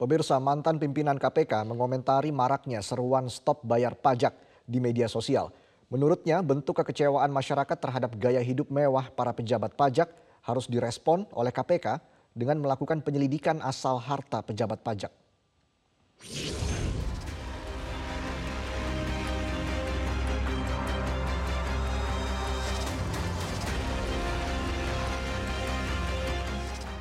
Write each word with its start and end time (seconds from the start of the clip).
Pemirsa 0.00 0.40
mantan 0.40 0.80
pimpinan 0.80 1.20
KPK 1.20 1.60
mengomentari 1.68 2.32
maraknya 2.32 2.80
seruan 2.80 3.28
stop 3.28 3.60
bayar 3.68 3.92
pajak 3.92 4.32
di 4.64 4.80
media 4.80 5.04
sosial. 5.04 5.52
Menurutnya 5.92 6.40
bentuk 6.40 6.80
kekecewaan 6.80 7.28
masyarakat 7.28 7.76
terhadap 7.76 8.16
gaya 8.16 8.40
hidup 8.40 8.72
mewah 8.72 9.12
para 9.12 9.36
pejabat 9.36 9.76
pajak 9.76 10.08
harus 10.40 10.64
direspon 10.72 11.28
oleh 11.36 11.52
KPK 11.52 12.00
dengan 12.32 12.64
melakukan 12.64 13.04
penyelidikan 13.04 13.60
asal 13.60 14.00
harta 14.00 14.40
pejabat 14.40 14.80
pajak. 14.80 15.12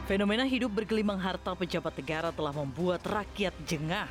Fenomena 0.10 0.42
hidup 0.42 0.74
bergelimang 0.74 1.22
harta 1.22 1.54
pejabat 1.54 1.94
negara 1.94 2.34
telah 2.34 2.50
membuat 2.50 3.06
rakyat 3.06 3.54
jengah. 3.70 4.10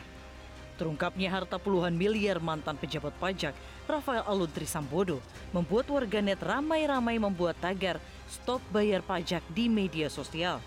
Terungkapnya 0.79 1.27
harta 1.27 1.59
puluhan 1.59 1.91
miliar 1.91 2.39
mantan 2.39 2.79
pejabat 2.79 3.11
pajak, 3.19 3.51
Rafael 3.83 4.23
Aluntri 4.23 4.63
Sambodo, 4.63 5.19
membuat 5.51 5.91
warganet 5.91 6.39
ramai-ramai 6.39 7.19
membuat 7.19 7.59
tagar 7.59 7.99
stop 8.31 8.63
bayar 8.71 9.03
pajak 9.03 9.43
di 9.51 9.67
media 9.67 10.07
sosial. 10.07 10.63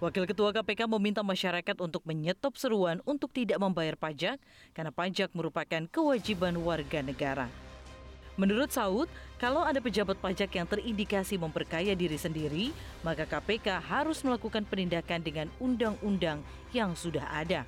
Wakil 0.00 0.24
Ketua 0.24 0.56
KPK 0.56 0.88
meminta 0.88 1.20
masyarakat 1.20 1.76
untuk 1.76 2.00
menyetop 2.08 2.56
seruan 2.56 3.04
untuk 3.04 3.28
tidak 3.28 3.60
membayar 3.60 3.92
pajak 3.92 4.40
karena 4.72 4.88
pajak 4.88 5.36
merupakan 5.36 5.84
kewajiban 5.92 6.56
warga 6.64 7.04
negara. 7.04 7.52
Menurut 8.40 8.72
Saud, 8.72 9.12
kalau 9.38 9.62
ada 9.62 9.78
pejabat 9.78 10.18
pajak 10.18 10.50
yang 10.50 10.66
terindikasi 10.66 11.38
memperkaya 11.38 11.94
diri 11.94 12.18
sendiri, 12.18 12.74
maka 13.06 13.22
KPK 13.22 13.78
harus 13.78 14.26
melakukan 14.26 14.66
penindakan 14.66 15.22
dengan 15.22 15.46
undang-undang 15.62 16.42
yang 16.74 16.92
sudah 16.98 17.22
ada. 17.30 17.62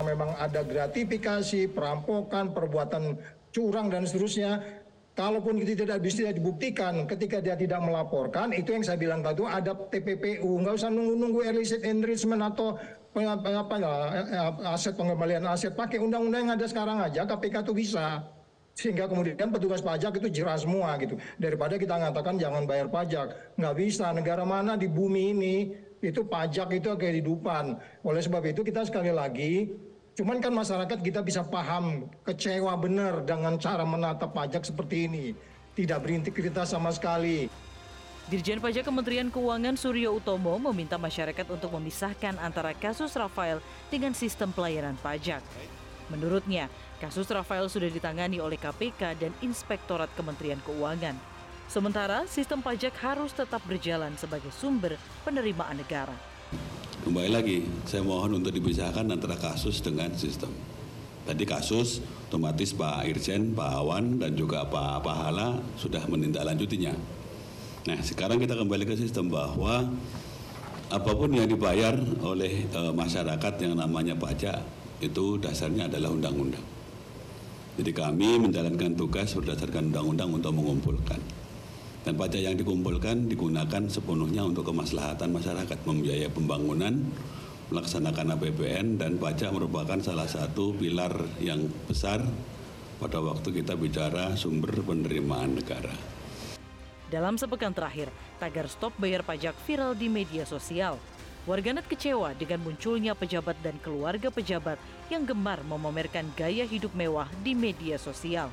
Memang 0.00 0.32
ada 0.40 0.64
gratifikasi, 0.64 1.68
perampokan, 1.76 2.56
perbuatan 2.56 3.20
curang 3.52 3.92
dan 3.92 4.08
seterusnya. 4.08 4.64
Kalaupun 5.12 5.58
itu 5.58 5.74
tidak 5.74 5.98
bisa 5.98 6.30
dibuktikan 6.30 7.04
ketika 7.04 7.42
dia 7.42 7.58
tidak 7.58 7.82
melaporkan, 7.82 8.54
itu 8.54 8.70
yang 8.70 8.86
saya 8.86 8.94
bilang 8.94 9.18
tadi 9.18 9.42
ada 9.42 9.74
TPPU, 9.74 10.62
nggak 10.62 10.78
usah 10.78 10.94
nunggu-nunggu 10.94 11.42
illicit 11.42 11.82
enrichment 11.82 12.38
atau 12.38 12.78
apa, 13.18 13.50
apa 13.50 13.74
ya, 13.82 14.54
aset 14.70 14.94
pengembalian 14.94 15.42
aset, 15.50 15.74
pakai 15.74 15.98
undang-undang 15.98 16.46
yang 16.46 16.54
ada 16.54 16.70
sekarang 16.70 17.02
aja 17.02 17.26
KPK 17.26 17.66
itu 17.66 17.74
bisa 17.74 18.22
sehingga 18.78 19.10
kemudian 19.10 19.50
petugas 19.50 19.82
pajak 19.82 20.22
itu 20.22 20.30
jerah 20.30 20.54
semua 20.54 20.94
gitu. 21.02 21.18
Daripada 21.34 21.74
kita 21.74 21.98
mengatakan 21.98 22.38
jangan 22.38 22.62
bayar 22.62 22.86
pajak. 22.86 23.58
Nggak 23.58 23.74
bisa 23.74 24.14
negara 24.14 24.46
mana 24.46 24.78
di 24.78 24.86
bumi 24.86 25.34
ini? 25.34 25.56
Itu 25.98 26.22
pajak 26.22 26.70
itu 26.78 26.94
kehidupan 26.94 27.74
oleh 28.06 28.22
sebab 28.22 28.46
itu 28.46 28.62
kita 28.62 28.86
sekali 28.86 29.10
lagi 29.10 29.74
cuman 30.14 30.42
kan 30.42 30.50
masyarakat 30.50 30.98
kita 30.98 31.22
bisa 31.22 31.46
paham 31.46 32.10
kecewa 32.26 32.74
benar 32.74 33.22
dengan 33.22 33.54
cara 33.58 33.82
menata 33.82 34.30
pajak 34.30 34.62
seperti 34.62 35.10
ini. 35.10 35.34
Tidak 35.74 35.98
berintegritas 35.98 36.70
sama 36.70 36.94
sekali. 36.94 37.50
Dirjen 38.30 38.60
Pajak 38.60 38.84
Kementerian 38.84 39.30
Keuangan 39.30 39.78
Suryo 39.78 40.18
Utomo 40.18 40.58
meminta 40.70 41.00
masyarakat 41.00 41.46
untuk 41.48 41.70
memisahkan 41.78 42.36
antara 42.42 42.76
kasus 42.76 43.14
Rafael 43.14 43.62
dengan 43.88 44.12
sistem 44.12 44.52
pelayanan 44.52 44.98
pajak. 45.00 45.40
Menurutnya, 46.08 46.72
kasus 47.00 47.28
Rafael 47.28 47.68
sudah 47.68 47.92
ditangani 47.92 48.40
oleh 48.40 48.56
KPK 48.56 49.20
dan 49.20 49.32
Inspektorat 49.44 50.08
Kementerian 50.16 50.60
Keuangan. 50.64 51.16
Sementara 51.68 52.24
sistem 52.24 52.64
pajak 52.64 52.96
harus 53.04 53.36
tetap 53.36 53.60
berjalan 53.68 54.16
sebagai 54.16 54.48
sumber 54.56 54.96
penerimaan 55.20 55.76
negara. 55.76 56.16
Kembali 57.04 57.28
lagi, 57.28 57.58
saya 57.84 58.00
mohon 58.00 58.40
untuk 58.40 58.56
dipisahkan 58.56 59.04
antara 59.04 59.36
kasus 59.36 59.84
dengan 59.84 60.08
sistem. 60.16 60.48
Tadi 61.28 61.44
kasus, 61.44 62.00
otomatis 62.32 62.72
Pak 62.72 63.04
Irjen, 63.04 63.52
Pak 63.52 63.68
Awan, 63.84 64.16
dan 64.16 64.32
juga 64.32 64.64
Pak 64.64 65.04
Pahala 65.04 65.60
sudah 65.76 66.00
menindaklanjutinya. 66.08 66.96
Nah, 67.84 68.00
sekarang 68.00 68.40
kita 68.40 68.56
kembali 68.56 68.88
ke 68.88 68.96
sistem 68.96 69.28
bahwa 69.28 69.92
apa 70.88 71.12
pun 71.12 71.28
yang 71.28 71.44
dibayar 71.44 71.92
oleh 72.24 72.64
e, 72.64 72.80
masyarakat 72.96 73.54
yang 73.60 73.76
namanya 73.76 74.16
pajak 74.16 74.64
itu 74.98 75.38
dasarnya 75.38 75.86
adalah 75.86 76.10
undang-undang. 76.14 76.64
Jadi 77.78 77.94
kami 77.94 78.42
menjalankan 78.42 78.98
tugas 78.98 79.30
berdasarkan 79.38 79.94
undang-undang 79.94 80.34
untuk 80.34 80.50
mengumpulkan. 80.50 81.22
Dan 82.02 82.18
pajak 82.18 82.42
yang 82.42 82.56
dikumpulkan 82.58 83.30
digunakan 83.30 83.82
sepenuhnya 83.86 84.42
untuk 84.42 84.66
kemaslahatan 84.66 85.30
masyarakat, 85.30 85.78
membiayai 85.86 86.30
pembangunan, 86.32 86.94
melaksanakan 87.68 88.34
APBN 88.34 88.98
dan 88.98 89.20
pajak 89.20 89.52
merupakan 89.52 90.00
salah 90.00 90.26
satu 90.26 90.72
pilar 90.74 91.12
yang 91.38 91.68
besar 91.84 92.24
pada 92.98 93.22
waktu 93.22 93.62
kita 93.62 93.78
bicara 93.78 94.34
sumber 94.34 94.72
penerimaan 94.82 95.54
negara. 95.54 95.94
Dalam 97.08 97.40
sepekan 97.40 97.72
terakhir, 97.72 98.12
tagar 98.36 98.68
stop 98.68 98.92
bayar 99.00 99.24
pajak 99.24 99.56
viral 99.64 99.96
di 99.96 100.10
media 100.12 100.44
sosial. 100.44 101.00
Warganet 101.46 101.86
kecewa 101.86 102.34
dengan 102.34 102.64
munculnya 102.64 103.14
pejabat 103.14 103.54
dan 103.62 103.78
keluarga 103.78 104.32
pejabat 104.32 104.80
yang 105.12 105.22
gemar 105.22 105.62
memamerkan 105.62 106.26
gaya 106.34 106.66
hidup 106.66 106.90
mewah 106.96 107.30
di 107.44 107.54
media 107.54 108.00
sosial. 108.00 108.50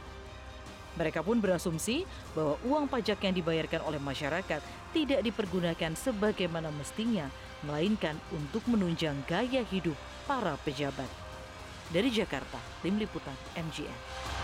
Mereka 0.96 1.26
pun 1.28 1.44
berasumsi 1.44 2.08
bahwa 2.32 2.56
uang 2.64 2.86
pajak 2.88 3.20
yang 3.20 3.36
dibayarkan 3.36 3.84
oleh 3.84 4.00
masyarakat 4.00 4.64
tidak 4.96 5.20
dipergunakan 5.28 5.92
sebagaimana 5.92 6.72
mestinya, 6.72 7.28
melainkan 7.68 8.16
untuk 8.32 8.64
menunjang 8.72 9.20
gaya 9.28 9.64
hidup 9.68 9.96
para 10.24 10.56
pejabat. 10.64 11.08
Dari 11.92 12.08
Jakarta, 12.10 12.58
Tim 12.80 12.96
Liputan 12.96 13.36
MGN. 13.60 14.35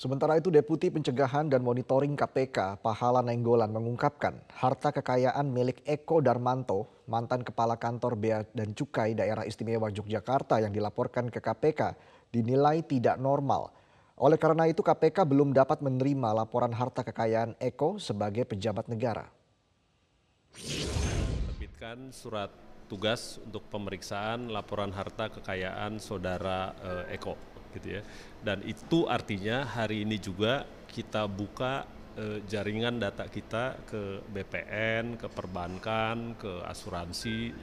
Sementara 0.00 0.40
itu 0.40 0.48
Deputi 0.48 0.88
Pencegahan 0.88 1.52
dan 1.52 1.60
Monitoring 1.60 2.16
KPK 2.16 2.80
Pahala 2.80 3.20
Nenggolan 3.20 3.68
mengungkapkan 3.68 4.32
harta 4.48 4.96
kekayaan 4.96 5.44
milik 5.52 5.84
Eko 5.84 6.24
Darmanto, 6.24 7.04
mantan 7.04 7.44
Kepala 7.44 7.76
Kantor 7.76 8.16
Bea 8.16 8.40
dan 8.56 8.72
Cukai 8.72 9.12
Daerah 9.12 9.44
Istimewa 9.44 9.92
Yogyakarta 9.92 10.56
yang 10.64 10.72
dilaporkan 10.72 11.28
ke 11.28 11.44
KPK 11.44 12.00
dinilai 12.32 12.80
tidak 12.80 13.20
normal. 13.20 13.76
Oleh 14.16 14.40
karena 14.40 14.72
itu 14.72 14.80
KPK 14.80 15.20
belum 15.28 15.52
dapat 15.52 15.84
menerima 15.84 16.32
laporan 16.32 16.72
harta 16.72 17.04
kekayaan 17.04 17.60
Eko 17.60 18.00
sebagai 18.00 18.48
pejabat 18.48 18.88
negara. 18.88 19.28
Terbitkan 21.44 22.08
surat 22.16 22.48
tugas 22.88 23.36
untuk 23.44 23.68
pemeriksaan 23.68 24.48
laporan 24.48 24.96
harta 24.96 25.28
kekayaan 25.28 26.00
saudara 26.00 26.72
Eko 27.12 27.36
gitu 27.74 28.00
ya. 28.00 28.02
Dan 28.40 28.64
itu 28.64 29.06
artinya 29.06 29.66
hari 29.66 30.02
ini 30.02 30.16
juga 30.16 30.64
kita 30.90 31.26
buka 31.30 31.86
eh, 32.18 32.42
jaringan 32.46 32.98
data 32.98 33.26
kita 33.30 33.78
ke 33.86 34.24
BPN, 34.30 35.20
ke 35.20 35.26
perbankan, 35.30 36.34
ke 36.34 36.52
asuransi, 36.66 37.54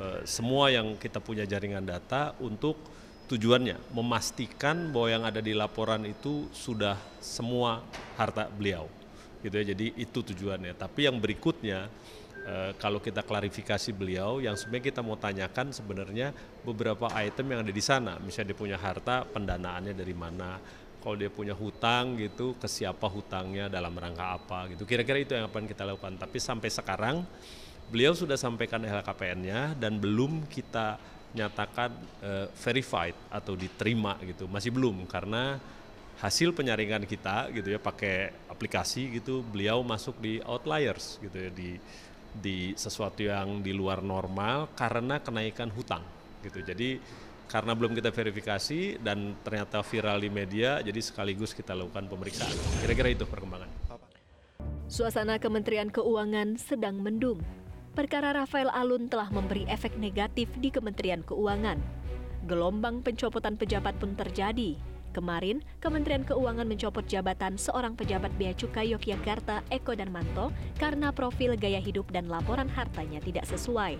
eh, 0.00 0.20
semua 0.24 0.70
yang 0.70 0.94
kita 0.96 1.18
punya 1.18 1.42
jaringan 1.44 1.82
data 1.82 2.34
untuk 2.38 2.78
tujuannya 3.30 3.94
memastikan 3.94 4.90
bahwa 4.90 5.08
yang 5.08 5.22
ada 5.22 5.38
di 5.38 5.54
laporan 5.54 6.02
itu 6.02 6.50
sudah 6.50 6.98
semua 7.22 7.78
harta 8.18 8.50
beliau 8.50 8.90
gitu 9.40 9.54
ya 9.54 9.70
jadi 9.70 9.86
itu 9.94 10.18
tujuannya 10.18 10.74
tapi 10.74 11.06
yang 11.06 11.22
berikutnya 11.22 11.86
Eh, 12.50 12.72
kalau 12.82 12.98
kita 12.98 13.22
klarifikasi 13.22 13.94
beliau 13.94 14.42
yang 14.42 14.58
sebenarnya 14.58 14.90
kita 14.90 15.00
mau 15.06 15.14
tanyakan 15.14 15.70
sebenarnya 15.70 16.34
beberapa 16.66 17.06
item 17.14 17.46
yang 17.54 17.60
ada 17.62 17.70
di 17.70 17.84
sana. 17.84 18.18
Misalnya 18.18 18.50
dia 18.50 18.58
punya 18.58 18.74
harta 18.74 19.22
pendanaannya 19.22 19.94
dari 19.94 20.10
mana? 20.10 20.58
Kalau 20.98 21.14
dia 21.14 21.30
punya 21.30 21.54
hutang 21.54 22.18
gitu 22.18 22.58
ke 22.58 22.66
siapa 22.66 23.06
hutangnya 23.06 23.70
dalam 23.70 23.94
rangka 23.94 24.34
apa 24.34 24.66
gitu. 24.74 24.82
Kira-kira 24.82 25.22
itu 25.22 25.38
yang 25.38 25.46
akan 25.46 25.70
kita 25.70 25.86
lakukan. 25.86 26.18
Tapi 26.18 26.42
sampai 26.42 26.68
sekarang 26.74 27.22
beliau 27.86 28.18
sudah 28.18 28.34
sampaikan 28.34 28.82
LHKPN-nya 28.82 29.78
dan 29.78 30.02
belum 30.02 30.50
kita 30.50 30.98
nyatakan 31.30 31.94
uh, 32.26 32.46
verified 32.58 33.14
atau 33.30 33.54
diterima 33.54 34.18
gitu. 34.26 34.50
Masih 34.50 34.74
belum 34.74 35.06
karena 35.06 35.62
hasil 36.18 36.52
penyaringan 36.52 37.06
kita 37.08 37.48
gitu 37.54 37.72
ya 37.72 37.80
pakai 37.80 38.34
aplikasi 38.50 39.22
gitu 39.22 39.40
beliau 39.40 39.80
masuk 39.80 40.20
di 40.20 40.36
outliers 40.44 41.16
gitu 41.16 41.32
ya 41.32 41.48
di 41.48 41.80
di 42.36 42.74
sesuatu 42.78 43.20
yang 43.26 43.62
di 43.64 43.74
luar 43.74 44.00
normal 44.00 44.70
karena 44.78 45.18
kenaikan 45.18 45.70
hutang 45.74 46.02
gitu. 46.46 46.62
Jadi 46.62 47.00
karena 47.50 47.74
belum 47.74 47.98
kita 47.98 48.14
verifikasi 48.14 49.02
dan 49.02 49.34
ternyata 49.42 49.82
viral 49.82 50.22
di 50.22 50.30
media, 50.30 50.78
jadi 50.78 51.02
sekaligus 51.02 51.50
kita 51.50 51.74
lakukan 51.74 52.06
pemeriksaan. 52.06 52.54
Kira-kira 52.78 53.10
itu 53.10 53.26
perkembangan. 53.26 53.66
Suasana 54.86 55.38
Kementerian 55.42 55.90
Keuangan 55.90 56.58
sedang 56.58 56.98
mendung. 57.02 57.42
Perkara 57.90 58.30
Rafael 58.30 58.70
Alun 58.70 59.10
telah 59.10 59.26
memberi 59.34 59.66
efek 59.66 59.98
negatif 59.98 60.46
di 60.62 60.70
Kementerian 60.70 61.26
Keuangan. 61.26 61.78
Gelombang 62.46 63.02
pencopotan 63.02 63.58
pejabat 63.58 63.98
pun 63.98 64.14
terjadi, 64.14 64.78
Kemarin, 65.10 65.66
Kementerian 65.82 66.22
Keuangan 66.22 66.70
mencopot 66.70 67.02
jabatan 67.02 67.58
seorang 67.58 67.98
pejabat 67.98 68.30
Bea 68.38 68.54
Cukai 68.54 68.94
Yogyakarta, 68.94 69.66
Eko 69.66 69.98
Darmanto, 69.98 70.54
karena 70.78 71.10
profil 71.10 71.58
gaya 71.58 71.82
hidup 71.82 72.14
dan 72.14 72.30
laporan 72.30 72.70
hartanya 72.70 73.18
tidak 73.18 73.42
sesuai. 73.50 73.98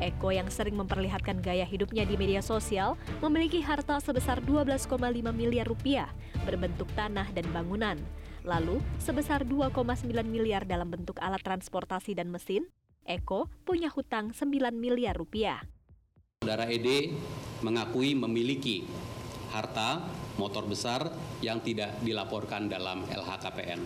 Eko 0.00 0.32
yang 0.32 0.48
sering 0.48 0.78
memperlihatkan 0.78 1.44
gaya 1.44 1.68
hidupnya 1.68 2.08
di 2.08 2.16
media 2.16 2.40
sosial 2.40 2.96
memiliki 3.20 3.60
harta 3.60 4.00
sebesar 4.00 4.40
12,5 4.40 4.88
miliar 5.34 5.66
rupiah 5.68 6.08
berbentuk 6.48 6.88
tanah 6.96 7.28
dan 7.34 7.46
bangunan. 7.52 7.98
Lalu, 8.42 8.82
sebesar 8.98 9.46
2,9 9.46 10.02
miliar 10.26 10.66
dalam 10.66 10.90
bentuk 10.90 11.20
alat 11.22 11.44
transportasi 11.44 12.18
dan 12.18 12.32
mesin, 12.32 12.66
Eko 13.06 13.50
punya 13.62 13.90
hutang 13.90 14.34
9 14.34 14.74
miliar 14.74 15.14
rupiah. 15.14 15.62
Saudara 16.42 16.66
ED 16.66 17.14
mengakui 17.62 18.18
memiliki 18.18 18.82
harta 19.52 20.08
motor 20.40 20.64
besar 20.64 21.12
yang 21.44 21.60
tidak 21.60 22.00
dilaporkan 22.00 22.66
dalam 22.72 23.04
LHKPN. 23.04 23.80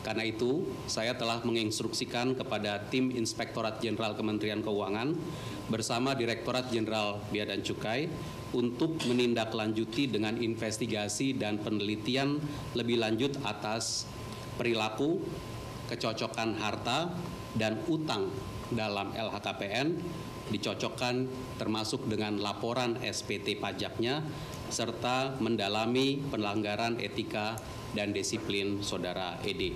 Karena 0.00 0.24
itu, 0.24 0.64
saya 0.88 1.12
telah 1.12 1.44
menginstruksikan 1.44 2.32
kepada 2.32 2.80
tim 2.88 3.12
Inspektorat 3.12 3.84
Jenderal 3.84 4.16
Kementerian 4.16 4.64
Keuangan 4.64 5.12
bersama 5.68 6.16
Direktorat 6.16 6.72
Jenderal 6.72 7.20
Bea 7.28 7.44
dan 7.44 7.60
Cukai 7.60 8.08
untuk 8.56 8.96
menindaklanjuti 9.04 10.08
dengan 10.08 10.40
investigasi 10.40 11.36
dan 11.36 11.60
penelitian 11.60 12.40
lebih 12.72 12.96
lanjut 12.96 13.36
atas 13.44 14.08
perilaku, 14.56 15.20
kecocokan 15.92 16.56
harta, 16.56 17.12
dan 17.54 17.76
utang 17.86 18.32
dalam 18.72 19.12
LHKPN 19.12 20.00
dicocokkan 20.50 21.30
termasuk 21.58 22.10
dengan 22.10 22.38
laporan 22.42 22.98
SPT 22.98 23.58
pajaknya 23.58 24.22
serta 24.70 25.34
mendalami 25.42 26.22
pelanggaran 26.30 26.96
etika 27.02 27.58
dan 27.92 28.14
disiplin 28.14 28.80
saudara 28.80 29.36
ED. 29.42 29.74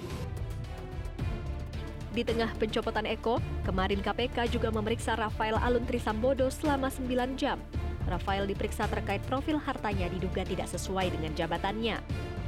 Di 2.15 2.23
tengah 2.23 2.55
pencopotan 2.55 3.11
Eko, 3.11 3.43
kemarin 3.67 3.99
KPK 3.99 4.47
juga 4.55 4.71
memeriksa 4.71 5.19
Rafael 5.19 5.59
Aluntri 5.59 5.99
Sambodo 5.99 6.47
selama 6.47 6.87
9 6.87 7.35
jam. 7.35 7.59
Rafael 8.07 8.47
diperiksa 8.47 8.87
terkait 8.87 9.19
profil 9.27 9.59
hartanya 9.59 10.07
diduga 10.07 10.47
tidak 10.47 10.71
sesuai 10.71 11.11
dengan 11.11 11.35
jabatannya. 11.35 11.99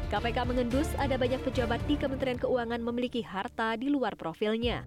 KPK 0.06 0.38
mengendus 0.46 0.86
ada 1.02 1.18
banyak 1.18 1.42
pejabat 1.42 1.82
di 1.90 1.98
Kementerian 1.98 2.38
Keuangan 2.38 2.78
memiliki 2.78 3.26
harta 3.26 3.74
di 3.74 3.90
luar 3.90 4.14
profilnya. 4.14 4.86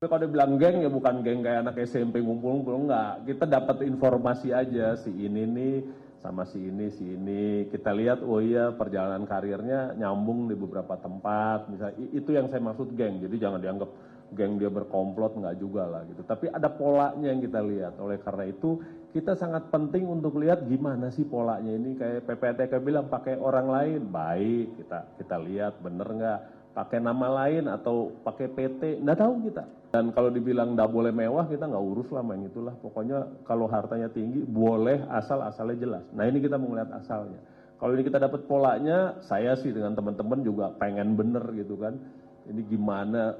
Kalau 0.00 0.16
dibilang 0.16 0.60
geng 0.60 0.84
ya 0.84 0.92
bukan 0.92 1.24
geng 1.24 1.40
kayak 1.40 1.64
anak 1.64 1.80
SMP 1.84 2.20
ngumpul-ngumpul 2.20 2.84
enggak. 2.84 3.24
Kita 3.24 3.44
dapat 3.48 3.84
informasi 3.84 4.52
aja 4.52 4.96
si 4.96 5.08
ini 5.08 5.44
nih 5.48 5.76
sama 6.20 6.44
si 6.48 6.60
ini 6.60 6.92
si 6.92 7.04
ini. 7.16 7.66
Kita 7.72 7.96
lihat 7.96 8.20
oh 8.20 8.44
iya 8.44 8.72
perjalanan 8.76 9.24
karirnya 9.24 9.96
nyambung 9.96 10.52
di 10.52 10.56
beberapa 10.56 10.96
tempat. 11.00 11.72
Misalnya 11.72 11.96
itu 12.12 12.30
yang 12.32 12.46
saya 12.52 12.60
maksud 12.60 12.92
geng. 12.92 13.24
Jadi 13.24 13.36
jangan 13.40 13.60
dianggap 13.60 13.90
geng 14.30 14.60
dia 14.60 14.70
berkomplot 14.70 15.40
nggak 15.40 15.56
juga 15.56 15.88
lah 15.88 16.04
gitu. 16.06 16.22
Tapi 16.22 16.52
ada 16.52 16.68
polanya 16.68 17.26
yang 17.32 17.40
kita 17.40 17.60
lihat. 17.64 17.96
Oleh 17.98 18.20
karena 18.20 18.44
itu 18.46 18.78
kita 19.10 19.34
sangat 19.34 19.72
penting 19.72 20.06
untuk 20.06 20.38
lihat 20.38 20.68
gimana 20.68 21.08
sih 21.08 21.24
polanya 21.24 21.72
ini. 21.72 21.96
Kayak 21.96 22.28
PPTK 22.28 22.72
bilang 22.84 23.08
pakai 23.08 23.40
orang 23.40 23.66
lain. 23.72 24.00
Baik 24.12 24.76
kita 24.76 24.98
kita 25.16 25.36
lihat 25.40 25.80
bener 25.80 26.06
nggak? 26.06 26.40
Pakai 26.70 27.02
nama 27.02 27.26
lain 27.44 27.66
atau 27.66 28.14
pakai 28.22 28.46
PT 28.46 29.02
nggak 29.02 29.18
tahu 29.18 29.34
kita 29.50 29.79
dan 29.90 30.14
kalau 30.14 30.30
dibilang 30.30 30.78
nggak 30.78 30.86
boleh 30.86 31.10
mewah 31.10 31.50
kita 31.50 31.66
nggak 31.66 31.82
urus 31.82 32.08
lah 32.14 32.22
main 32.22 32.46
itulah. 32.46 32.74
Pokoknya 32.78 33.26
kalau 33.42 33.66
hartanya 33.66 34.06
tinggi 34.06 34.46
boleh 34.46 35.02
asal 35.10 35.42
asalnya 35.42 35.82
jelas. 35.82 36.04
Nah 36.14 36.30
ini 36.30 36.38
kita 36.38 36.54
mau 36.54 36.70
lihat 36.78 36.94
asalnya. 36.94 37.42
Kalau 37.74 37.98
ini 37.98 38.06
kita 38.06 38.22
dapat 38.22 38.46
polanya 38.46 39.18
saya 39.26 39.58
sih 39.58 39.74
dengan 39.74 39.98
teman-teman 39.98 40.46
juga 40.46 40.70
pengen 40.78 41.18
bener 41.18 41.42
gitu 41.58 41.74
kan. 41.74 41.98
Ini 42.46 42.60
gimana 42.70 43.34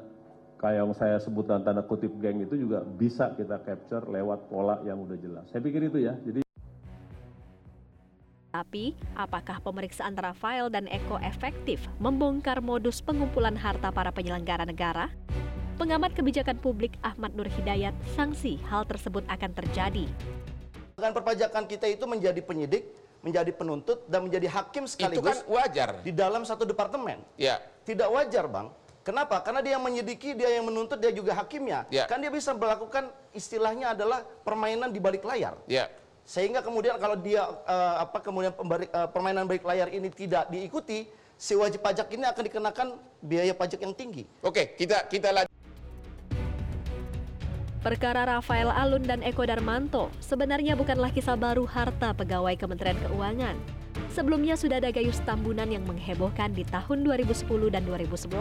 kayak 0.59 0.77
yang 0.83 0.93
saya 0.99 1.23
sebut 1.23 1.47
dalam 1.47 1.63
tanda 1.63 1.87
kutip 1.87 2.11
geng 2.19 2.43
itu 2.43 2.59
juga 2.59 2.83
bisa 2.83 3.31
kita 3.39 3.63
capture 3.63 4.11
lewat 4.11 4.51
pola 4.51 4.83
yang 4.83 4.99
udah 5.07 5.19
jelas. 5.23 5.47
Saya 5.55 5.63
pikir 5.63 5.87
itu 5.87 6.03
ya. 6.03 6.19
Jadi 6.27 6.43
tapi, 8.51 8.99
apakah 9.15 9.63
pemeriksaan 9.63 10.19
Rafael 10.19 10.75
dan 10.75 10.91
Eko 10.91 11.23
efektif 11.23 11.87
membongkar 12.03 12.59
modus 12.59 12.99
pengumpulan 12.99 13.55
harta 13.55 13.95
para 13.95 14.11
penyelenggara 14.11 14.67
negara? 14.67 15.07
Pengamat 15.81 16.13
kebijakan 16.13 16.61
publik 16.61 16.93
Ahmad 17.01 17.33
Nur 17.33 17.49
Hidayat 17.49 17.97
sanksi 18.13 18.61
hal 18.69 18.85
tersebut 18.85 19.25
akan 19.25 19.49
terjadi. 19.57 20.05
Dengan 20.93 21.17
perpajakan 21.17 21.65
kita 21.65 21.89
itu 21.89 22.05
menjadi 22.05 22.37
penyidik, 22.45 22.85
menjadi 23.25 23.49
penuntut, 23.49 24.05
dan 24.05 24.29
menjadi 24.29 24.45
hakim 24.53 24.85
sekaligus 24.85 25.25
Itu 25.25 25.25
kan 25.25 25.39
wajar. 25.49 26.05
di 26.05 26.13
dalam 26.13 26.45
satu 26.45 26.69
departemen. 26.69 27.25
Ya. 27.41 27.65
Tidak 27.89 28.13
wajar, 28.13 28.45
Bang. 28.45 28.77
Kenapa? 29.01 29.41
Karena 29.41 29.65
dia 29.65 29.81
yang 29.81 29.85
menyidiki, 29.89 30.37
dia 30.37 30.53
yang 30.53 30.69
menuntut, 30.69 31.01
dia 31.01 31.17
juga 31.17 31.33
hakimnya. 31.33 31.89
Ya. 31.89 32.05
Kan 32.05 32.21
dia 32.21 32.29
bisa 32.29 32.53
melakukan 32.53 33.09
istilahnya 33.33 33.97
adalah 33.97 34.21
permainan 34.45 34.93
di 34.93 35.01
balik 35.01 35.25
layar. 35.25 35.57
Ya. 35.65 35.89
Sehingga 36.29 36.61
kemudian 36.61 37.01
kalau 37.01 37.17
dia 37.17 37.49
eh, 37.65 37.95
apa 38.05 38.21
kemudian 38.21 38.53
pemberi- 38.53 38.93
eh, 38.93 39.09
permainan 39.09 39.49
balik 39.49 39.65
layar 39.65 39.89
ini 39.89 40.13
tidak 40.13 40.53
diikuti, 40.53 41.09
si 41.41 41.57
wajib 41.57 41.81
pajak 41.81 42.13
ini 42.13 42.29
akan 42.29 42.43
dikenakan 42.45 42.89
biaya 43.25 43.57
pajak 43.57 43.81
yang 43.81 43.97
tinggi. 43.97 44.29
Oke, 44.45 44.77
kita 44.77 45.09
kita 45.09 45.33
lanjut. 45.33 45.50
Perkara 47.81 48.29
Rafael 48.29 48.69
Alun 48.69 49.09
dan 49.09 49.25
Eko 49.25 49.49
Darmanto 49.49 50.13
sebenarnya 50.21 50.77
bukanlah 50.77 51.09
kisah 51.17 51.33
baru 51.33 51.65
harta 51.65 52.13
pegawai 52.13 52.53
Kementerian 52.61 53.01
Keuangan. 53.09 53.57
Sebelumnya 54.13 54.53
sudah 54.53 54.85
ada 54.85 54.93
Gayus 54.93 55.17
Tambunan 55.25 55.65
yang 55.65 55.89
menghebohkan 55.89 56.53
di 56.53 56.61
tahun 56.69 57.09
2010 57.09 57.73
dan 57.73 57.89
2011. 57.89 58.37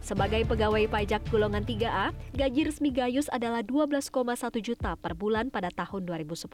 Sebagai 0.00 0.48
pegawai 0.48 0.88
pajak 0.88 1.28
golongan 1.28 1.68
3A, 1.68 2.16
gaji 2.32 2.72
resmi 2.72 2.88
Gayus 2.96 3.28
adalah 3.28 3.60
12,1 3.60 4.08
juta 4.64 4.96
per 4.96 5.12
bulan 5.12 5.52
pada 5.52 5.68
tahun 5.68 6.08
2010. 6.08 6.48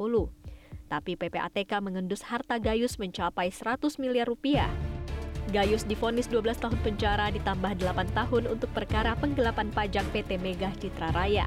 Tapi 0.90 1.12
PPATK 1.14 1.78
mengendus 1.78 2.26
harta 2.26 2.58
Gayus 2.58 2.98
mencapai 2.98 3.54
100 3.54 4.02
miliar 4.02 4.26
rupiah. 4.26 4.74
Gayus 5.54 5.86
difonis 5.86 6.26
12 6.26 6.58
tahun 6.58 6.78
penjara 6.82 7.30
ditambah 7.30 7.78
8 7.78 8.10
tahun 8.10 8.50
untuk 8.50 8.74
perkara 8.74 9.14
penggelapan 9.14 9.70
pajak 9.70 10.02
PT 10.10 10.42
Mega 10.42 10.74
Citra 10.82 11.14
Raya. 11.14 11.46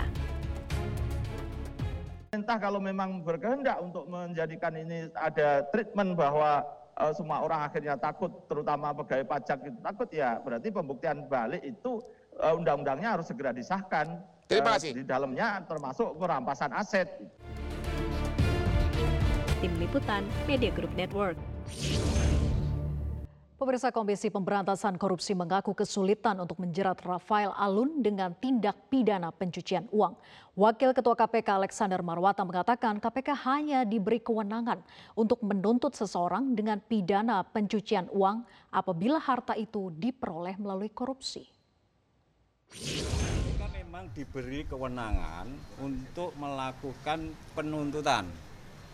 Pemerintah 2.35 2.59
kalau 2.59 2.83
memang 2.83 3.23
berkehendak 3.23 3.79
untuk 3.79 4.11
menjadikan 4.11 4.75
ini 4.75 5.07
ada 5.15 5.63
treatment 5.71 6.19
bahwa 6.19 6.67
eh, 6.99 7.15
semua 7.15 7.39
orang 7.39 7.63
akhirnya 7.63 7.95
takut, 7.95 8.27
terutama 8.51 8.91
pegawai 8.91 9.23
pajak 9.23 9.71
itu 9.71 9.79
takut 9.79 10.09
ya, 10.11 10.35
berarti 10.43 10.67
pembuktian 10.67 11.31
balik 11.31 11.63
itu 11.63 12.03
eh, 12.35 12.51
undang-undangnya 12.51 13.15
harus 13.15 13.31
segera 13.31 13.55
disahkan. 13.55 14.19
Terima 14.51 14.75
Eh, 14.75 14.83
kasih. 14.83 14.91
Di 14.99 15.03
dalamnya 15.07 15.63
termasuk 15.63 16.19
perampasan 16.19 16.75
aset. 16.75 17.07
Tim 19.63 19.71
Liputan 19.79 20.27
Media 20.43 20.75
Group 20.75 20.91
Network. 20.99 21.39
Pemirsa 23.65 23.89
Komisi 23.89 24.29
Pemberantasan 24.29 24.93
Korupsi 24.93 25.33
mengaku 25.33 25.73
kesulitan 25.73 26.37
untuk 26.37 26.61
menjerat 26.61 27.01
Rafael 27.01 27.49
Alun 27.49 27.97
dengan 27.97 28.29
tindak 28.37 28.77
pidana 28.93 29.33
pencucian 29.33 29.89
uang. 29.89 30.13
Wakil 30.53 30.93
Ketua 30.93 31.17
KPK 31.17 31.57
Alexander 31.57 31.97
Marwata 32.05 32.45
mengatakan 32.45 33.01
KPK 33.01 33.33
hanya 33.49 33.81
diberi 33.81 34.21
kewenangan 34.21 34.85
untuk 35.17 35.41
menuntut 35.41 35.97
seseorang 35.97 36.53
dengan 36.53 36.77
pidana 36.77 37.41
pencucian 37.41 38.05
uang 38.13 38.45
apabila 38.69 39.17
harta 39.17 39.57
itu 39.57 39.89
diperoleh 39.97 40.61
melalui 40.61 40.93
korupsi. 40.93 41.49
Kita 42.69 43.65
memang 43.73 44.13
diberi 44.13 44.61
kewenangan 44.69 45.49
untuk 45.81 46.37
melakukan 46.37 47.33
penuntutan 47.57 48.29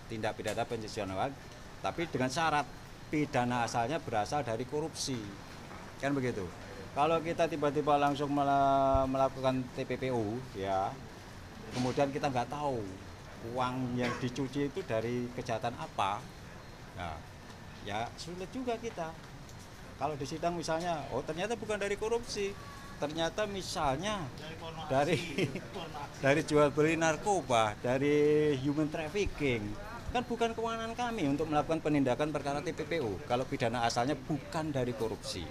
tindak 0.07 0.39
pidana 0.39 0.63
pencucian 0.63 1.11
uang, 1.11 1.35
tapi 1.83 2.07
dengan 2.07 2.31
syarat 2.31 2.80
pidana 3.11 3.67
asalnya 3.67 3.99
berasal 3.99 4.41
dari 4.41 4.63
korupsi. 4.63 5.19
Kan 5.99 6.15
begitu. 6.15 6.47
Kalau 6.95 7.19
kita 7.19 7.47
tiba-tiba 7.51 7.99
langsung 7.99 8.31
mela- 8.31 9.03
melakukan 9.07 9.63
TPPU 9.75 10.39
ya, 10.55 10.91
kemudian 11.75 12.11
kita 12.11 12.31
nggak 12.31 12.51
tahu 12.51 12.79
uang 13.51 13.99
yang 13.99 14.11
dicuci 14.19 14.71
itu 14.71 14.79
dari 14.83 15.27
kejahatan 15.33 15.71
apa, 15.79 16.19
nah, 16.99 17.15
ya 17.87 18.07
sulit 18.19 18.47
juga 18.51 18.75
kita. 18.75 19.11
Kalau 19.97 20.17
di 20.17 20.25
sidang 20.25 20.57
misalnya, 20.57 21.05
oh 21.15 21.23
ternyata 21.23 21.55
bukan 21.55 21.79
dari 21.79 21.95
korupsi, 21.95 22.51
ternyata 22.99 23.47
misalnya 23.49 24.21
dari 24.91 25.17
dari 26.25 26.41
jual 26.43 26.69
beli 26.75 26.99
narkoba, 26.99 27.73
dari 27.79 28.51
human 28.61 28.91
trafficking, 28.91 29.63
kan 30.11 30.27
bukan 30.27 30.51
kewenangan 30.51 30.91
kami 30.91 31.23
untuk 31.31 31.47
melakukan 31.47 31.79
penindakan 31.79 32.35
perkara 32.35 32.59
TPPU 32.59 33.15
kalau 33.25 33.47
pidana 33.47 33.87
asalnya 33.87 34.19
bukan 34.19 34.69
dari 34.69 34.91
korupsi. 34.91 35.47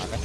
Maka 0.00 0.16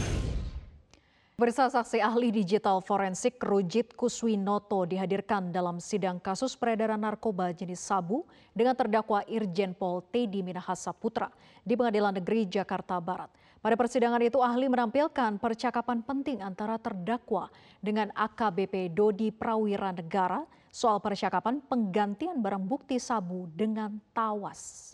Pemirsa 1.37 1.69
saksi 1.69 2.01
ahli 2.01 2.33
digital 2.33 2.81
forensik 2.81 3.37
Rujit 3.37 3.93
Kuswinoto 3.93 4.89
dihadirkan 4.89 5.53
dalam 5.53 5.77
sidang 5.77 6.17
kasus 6.17 6.57
peredaran 6.57 6.97
narkoba 6.97 7.53
jenis 7.53 7.77
sabu 7.77 8.25
dengan 8.57 8.73
terdakwa 8.73 9.21
Irjen 9.29 9.77
Pol 9.77 10.01
Teddy 10.09 10.41
Minahasa 10.41 10.89
Putra 10.97 11.29
di 11.61 11.77
Pengadilan 11.77 12.17
Negeri 12.17 12.49
Jakarta 12.49 12.97
Barat. 12.97 13.29
Pada 13.61 13.77
persidangan 13.77 14.17
itu 14.25 14.41
ahli 14.41 14.65
menampilkan 14.65 15.37
percakapan 15.37 16.01
penting 16.01 16.41
antara 16.41 16.81
terdakwa 16.81 17.53
dengan 17.85 18.09
AKBP 18.17 18.97
Dodi 18.97 19.29
Prawira 19.29 19.93
Negara 19.93 20.41
soal 20.71 21.01
percakapan 21.01 21.59
penggantian 21.63 22.39
barang 22.39 22.63
bukti 22.65 22.99
sabu 23.01 23.49
dengan 23.53 23.97
tawas. 24.11 24.93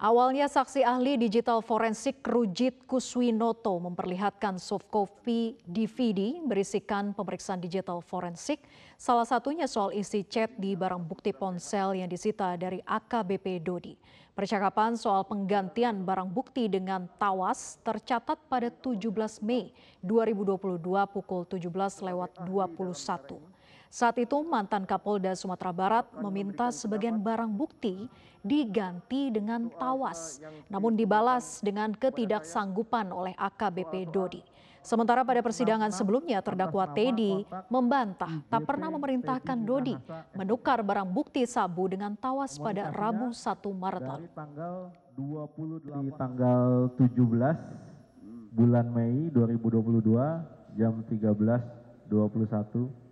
Awalnya 0.00 0.48
saksi 0.48 0.80
ahli 0.80 1.20
digital 1.20 1.60
forensik 1.60 2.24
Rujit 2.24 2.88
Kuswinoto 2.88 3.76
memperlihatkan 3.84 4.56
soft 4.56 4.88
copy 4.88 5.60
DVD 5.60 6.40
berisikan 6.40 7.12
pemeriksaan 7.12 7.60
digital 7.60 8.00
forensik, 8.00 8.64
salah 8.96 9.28
satunya 9.28 9.68
soal 9.68 9.92
isi 9.92 10.24
chat 10.24 10.56
di 10.56 10.72
barang 10.72 11.04
bukti 11.04 11.36
ponsel 11.36 12.00
yang 12.00 12.08
disita 12.08 12.56
dari 12.56 12.80
AKBP 12.80 13.60
Dodi. 13.60 13.92
Percakapan 14.30 14.94
soal 14.94 15.26
penggantian 15.26 16.06
barang 16.06 16.30
bukti 16.30 16.70
dengan 16.70 17.10
tawas 17.18 17.82
tercatat 17.82 18.38
pada 18.46 18.70
17 18.70 19.42
Mei 19.42 19.74
2022 20.06 20.78
pukul 21.10 21.42
17 21.50 22.06
lewat 22.06 22.30
21. 22.46 23.42
Saat 23.90 24.22
itu 24.22 24.38
mantan 24.46 24.86
Kapolda 24.86 25.34
Sumatera 25.34 25.74
Barat 25.74 26.06
meminta 26.14 26.70
sebagian 26.70 27.18
barang 27.18 27.50
bukti 27.50 28.06
diganti 28.38 29.34
dengan 29.34 29.66
tawas, 29.66 30.38
namun 30.70 30.94
dibalas 30.94 31.58
dengan 31.58 31.90
ketidaksanggupan 31.90 33.10
oleh 33.10 33.34
AKBP 33.34 34.14
Dodi. 34.14 34.46
Sementara 34.80 35.20
pada 35.28 35.44
persidangan 35.44 35.92
sebelumnya 35.92 36.40
terdakwa 36.40 36.88
Teddy 36.96 37.44
membantah 37.68 38.40
tak 38.48 38.64
pernah 38.64 38.88
memerintahkan 38.88 39.58
Dodi 39.60 39.92
menukar 40.32 40.80
barang 40.80 41.04
bukti 41.04 41.44
sabu 41.44 41.84
dengan 41.84 42.16
tawas 42.16 42.56
pada 42.56 42.88
Rabu 42.88 43.36
1 43.36 43.60
Maret 43.76 44.02
lalu. 44.02 44.26
Tanggal 44.32 44.74
20 45.20 45.84
di 45.84 46.10
tanggal 46.16 46.88
17 46.96 48.56
bulan 48.56 48.86
Mei 48.88 49.28
2022 49.30 50.80
jam 50.80 50.92
13.21 51.04 52.08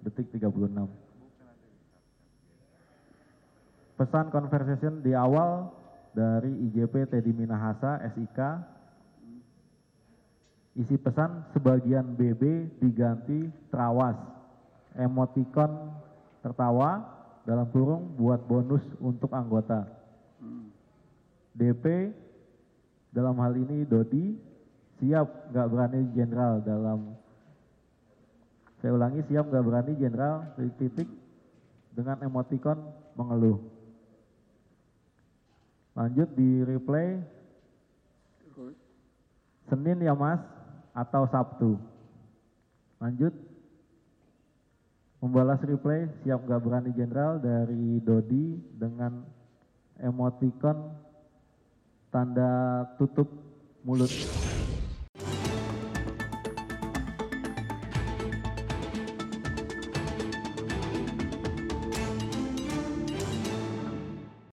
detik 0.08 0.26
36. 0.40 0.88
Pesan 3.98 4.30
conversation 4.30 5.02
di 5.02 5.12
awal 5.12 5.68
dari 6.14 6.50
IJP 6.70 7.10
Teddy 7.10 7.34
Minahasa 7.34 7.98
SIK. 8.14 8.77
Isi 10.78 10.94
pesan 10.94 11.42
sebagian 11.50 12.14
BB 12.14 12.70
diganti 12.78 13.50
terawas. 13.74 14.14
Emoticon 14.94 15.90
tertawa 16.38 17.02
dalam 17.42 17.66
kurung 17.74 18.14
buat 18.14 18.38
bonus 18.46 18.82
untuk 19.02 19.34
anggota. 19.34 19.90
DP 21.58 22.14
dalam 23.10 23.34
hal 23.42 23.58
ini 23.58 23.82
Dodi 23.82 24.38
siap 25.02 25.50
nggak 25.50 25.66
berani 25.66 26.00
jenderal 26.14 26.62
dalam 26.62 27.18
saya 28.78 28.94
ulangi 28.94 29.26
siap 29.26 29.50
nggak 29.50 29.64
berani 29.66 29.92
jenderal 29.98 30.54
titik 30.78 31.10
dengan 31.90 32.22
emoticon 32.22 32.78
mengeluh. 33.18 33.58
Lanjut 35.98 36.30
di 36.38 36.62
replay. 36.62 37.18
Senin 39.66 40.00
ya 40.00 40.14
mas 40.14 40.38
atau 40.98 41.22
Sabtu. 41.30 41.78
Lanjut. 42.98 43.30
Membalas 45.18 45.58
replay 45.66 46.06
siap 46.22 46.46
nggak 46.46 46.62
berani 46.62 46.90
jenderal 46.94 47.42
dari 47.42 47.98
Dodi 47.98 48.54
dengan 48.78 49.26
emoticon 49.98 50.94
tanda 52.14 52.86
tutup 52.98 53.26
mulut. 53.82 54.10